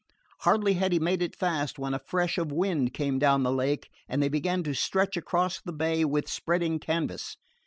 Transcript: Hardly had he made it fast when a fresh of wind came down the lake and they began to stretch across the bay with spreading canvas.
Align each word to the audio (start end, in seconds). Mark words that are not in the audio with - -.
Hardly 0.39 0.73
had 0.73 0.93
he 0.93 0.97
made 0.97 1.21
it 1.21 1.35
fast 1.35 1.77
when 1.77 1.93
a 1.93 1.99
fresh 1.99 2.39
of 2.39 2.51
wind 2.51 2.91
came 2.91 3.19
down 3.19 3.43
the 3.43 3.51
lake 3.51 3.87
and 4.09 4.19
they 4.19 4.29
began 4.29 4.63
to 4.63 4.73
stretch 4.73 5.15
across 5.15 5.61
the 5.61 5.71
bay 5.71 6.03
with 6.03 6.27
spreading 6.27 6.79
canvas. 6.79 7.37